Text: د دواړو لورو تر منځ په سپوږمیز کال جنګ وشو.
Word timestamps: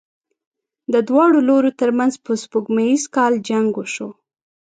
د 0.93 0.95
دواړو 1.07 1.37
لورو 1.49 1.71
تر 1.79 1.89
منځ 1.99 2.13
په 2.25 2.31
سپوږمیز 2.43 3.01
کال 3.15 3.33
جنګ 3.49 3.67
وشو. 3.75 4.09